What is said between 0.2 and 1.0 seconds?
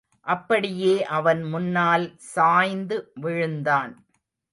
அப்படியே